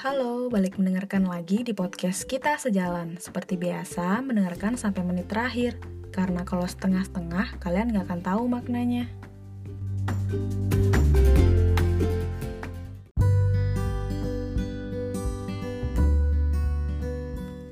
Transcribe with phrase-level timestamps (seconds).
[0.00, 3.20] Halo, balik mendengarkan lagi di podcast kita sejalan.
[3.20, 5.76] Seperti biasa, mendengarkan sampai menit terakhir.
[6.08, 9.12] Karena kalau setengah-setengah, kalian gak akan tahu maknanya.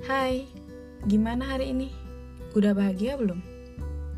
[0.04, 0.52] Hai,
[1.08, 1.88] gimana hari ini?
[2.52, 3.40] Udah bahagia belum?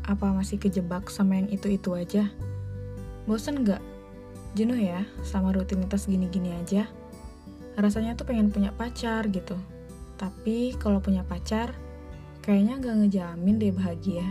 [0.03, 2.27] Apa masih kejebak sama yang itu-itu aja?
[3.23, 3.79] Bosen gak?
[4.59, 6.91] Jenuh ya sama rutinitas gini-gini aja?
[7.79, 9.55] Rasanya tuh pengen punya pacar gitu.
[10.19, 11.73] Tapi kalau punya pacar,
[12.43, 14.25] kayaknya gak ngejamin deh bahagia.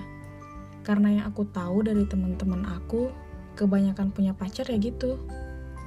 [0.85, 3.11] Karena yang aku tahu dari teman-teman aku,
[3.57, 5.21] kebanyakan punya pacar ya gitu.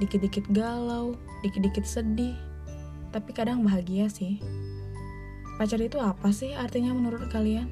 [0.02, 1.14] Dikit-dikit galau,
[1.46, 2.34] dikit-dikit sedih,
[3.14, 4.42] tapi kadang bahagia sih.
[5.54, 7.70] Pacar itu apa sih artinya menurut kalian?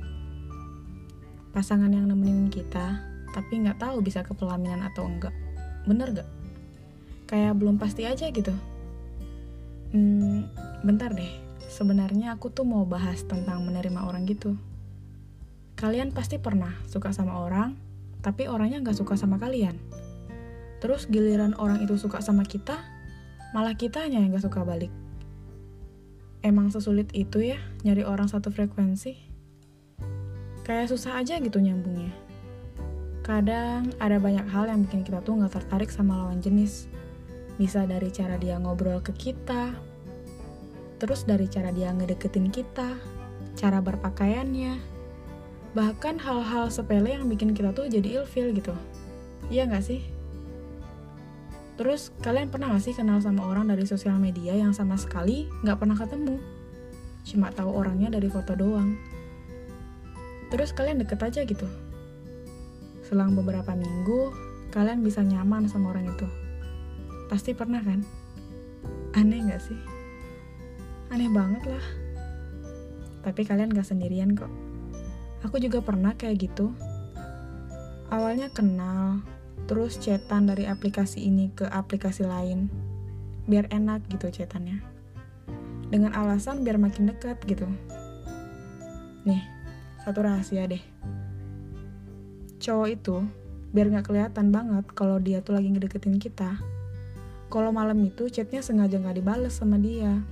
[1.51, 3.03] Pasangan yang nemenin kita,
[3.35, 5.35] tapi nggak tahu bisa ke pelaminan atau enggak.
[5.85, 6.31] Bener gak?
[7.27, 8.55] Kayak belum pasti aja gitu.
[9.93, 10.49] Hmm,
[10.81, 11.29] bentar deh.
[11.69, 14.57] Sebenarnya aku tuh mau bahas tentang menerima orang gitu.
[15.77, 17.77] Kalian pasti pernah suka sama orang,
[18.25, 19.77] tapi orangnya nggak suka sama kalian.
[20.81, 22.81] Terus giliran orang itu suka sama kita,
[23.53, 24.89] malah kitanya yang nggak suka balik.
[26.41, 29.13] Emang sesulit itu ya nyari orang satu frekuensi?
[30.65, 32.17] Kayak susah aja gitu nyambungnya.
[33.21, 36.89] Kadang ada banyak hal yang bikin kita tuh nggak tertarik sama lawan jenis
[37.63, 39.71] bisa dari cara dia ngobrol ke kita,
[40.99, 42.99] terus dari cara dia ngedeketin kita,
[43.55, 44.83] cara berpakaiannya,
[45.71, 48.75] bahkan hal-hal sepele yang bikin kita tuh jadi ilfil gitu.
[49.47, 50.03] Iya nggak sih?
[51.79, 55.79] Terus kalian pernah gak sih kenal sama orang dari sosial media yang sama sekali nggak
[55.79, 56.43] pernah ketemu?
[57.23, 58.99] Cuma tahu orangnya dari foto doang.
[60.51, 61.71] Terus kalian deket aja gitu.
[63.07, 64.35] Selang beberapa minggu,
[64.75, 66.42] kalian bisa nyaman sama orang itu.
[67.33, 68.05] Pasti pernah kan?
[69.17, 69.81] Aneh gak sih?
[71.09, 71.87] Aneh banget lah.
[73.25, 74.53] Tapi kalian gak sendirian kok.
[75.41, 76.77] Aku juga pernah kayak gitu.
[78.13, 79.25] Awalnya kenal,
[79.65, 82.69] terus chatan dari aplikasi ini ke aplikasi lain.
[83.49, 84.85] Biar enak gitu chatannya.
[85.89, 87.65] Dengan alasan biar makin dekat gitu.
[89.25, 89.41] Nih,
[90.05, 90.85] satu rahasia deh.
[92.61, 93.25] Cowok itu
[93.73, 96.61] biar gak kelihatan banget kalau dia tuh lagi ngedeketin kita,
[97.53, 100.25] kalau malam itu chatnya sengaja nggak dibales sama dia.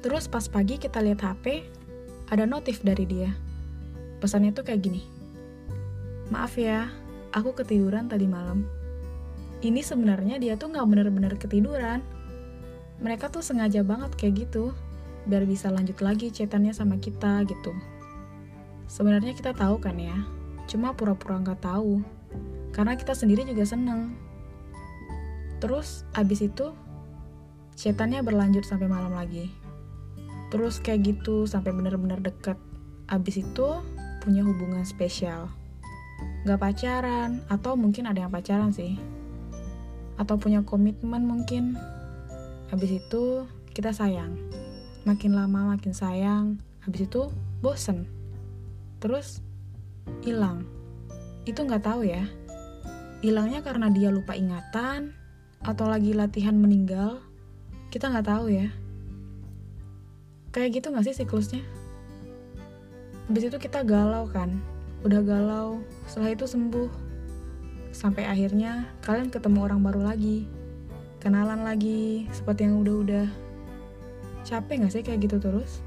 [0.00, 1.68] Terus pas pagi kita lihat HP,
[2.32, 3.36] ada notif dari dia.
[4.16, 5.04] Pesannya tuh kayak gini.
[6.32, 6.88] Maaf ya,
[7.36, 8.64] aku ketiduran tadi malam.
[9.60, 12.00] Ini sebenarnya dia tuh nggak bener-bener ketiduran.
[13.04, 14.72] Mereka tuh sengaja banget kayak gitu,
[15.28, 17.76] biar bisa lanjut lagi chatannya sama kita gitu.
[18.88, 20.16] Sebenarnya kita tahu kan ya,
[20.64, 22.00] cuma pura-pura nggak tahu.
[22.72, 24.31] Karena kita sendiri juga seneng
[25.62, 26.74] Terus abis itu
[27.78, 29.46] setannya berlanjut sampai malam lagi.
[30.50, 32.58] Terus kayak gitu sampai bener-bener deket.
[33.06, 33.78] Abis itu
[34.18, 35.46] punya hubungan spesial.
[36.42, 38.98] Gak pacaran, atau mungkin ada yang pacaran sih.
[40.18, 41.78] Atau punya komitmen mungkin.
[42.74, 44.34] Abis itu kita sayang.
[45.06, 46.58] Makin lama makin sayang.
[46.82, 47.30] Habis itu
[47.62, 48.10] bosen.
[48.98, 49.38] Terus
[50.26, 50.66] hilang.
[51.46, 52.26] Itu nggak tahu ya.
[53.22, 55.14] Hilangnya karena dia lupa ingatan,
[55.62, 57.22] atau lagi latihan meninggal,
[57.94, 58.68] kita nggak tahu ya.
[60.50, 61.62] Kayak gitu nggak sih siklusnya?
[63.30, 64.58] Habis itu kita galau kan,
[65.06, 65.80] udah galau,
[66.10, 66.90] setelah itu sembuh.
[67.94, 70.50] Sampai akhirnya kalian ketemu orang baru lagi,
[71.22, 73.30] kenalan lagi, seperti yang udah-udah.
[74.42, 75.78] Capek nggak sih kayak gitu terus?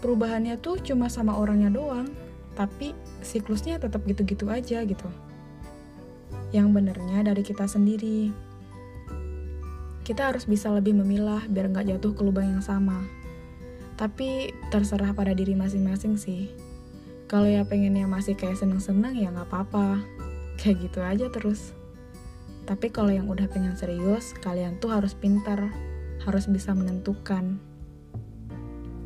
[0.00, 2.08] Perubahannya tuh cuma sama orangnya doang,
[2.56, 5.08] tapi siklusnya tetap gitu-gitu aja gitu.
[6.54, 8.32] Yang benernya dari kita sendiri,
[10.06, 13.02] kita harus bisa lebih memilah biar nggak jatuh ke lubang yang sama.
[13.98, 16.46] Tapi terserah pada diri masing-masing sih.
[17.26, 19.98] Kalau ya pengennya masih kayak seneng-seneng ya nggak apa-apa.
[20.62, 21.74] Kayak gitu aja terus.
[22.64, 25.68] Tapi kalau yang udah pengen serius, kalian tuh harus pintar,
[26.24, 27.60] harus bisa menentukan.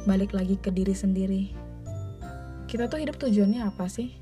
[0.06, 1.44] Balik lagi ke diri sendiri.
[2.70, 4.14] Kita tuh hidup tujuannya apa sih?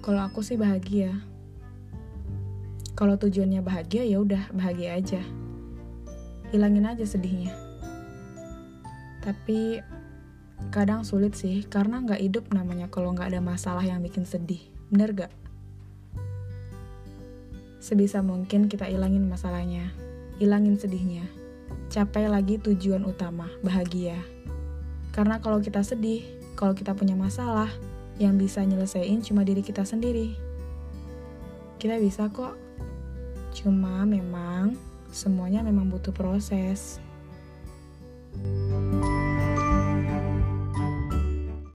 [0.00, 1.29] Kalau aku sih bahagia.
[3.00, 5.24] Kalau tujuannya bahagia ya udah bahagia aja
[6.50, 7.54] hilangin aja sedihnya.
[9.22, 9.78] Tapi
[10.68, 14.60] kadang sulit sih karena nggak hidup namanya kalau nggak ada masalah yang bikin sedih.
[14.90, 15.32] Bener gak?
[17.80, 19.94] Sebisa mungkin kita ilangin masalahnya,
[20.42, 21.24] ilangin sedihnya.
[21.88, 24.18] Capai lagi tujuan utama, bahagia.
[25.14, 26.22] Karena kalau kita sedih,
[26.58, 27.70] kalau kita punya masalah,
[28.20, 30.36] yang bisa nyelesain cuma diri kita sendiri.
[31.80, 32.58] Kita bisa kok.
[33.50, 34.78] Cuma memang
[35.10, 37.02] semuanya memang butuh proses.
[38.30, 38.69] thank you